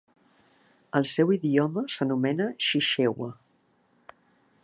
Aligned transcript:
El 0.99 1.05
seu 1.15 1.33
idioma 1.35 1.83
s'anomena 1.97 2.49
Chichewa. 2.69 3.29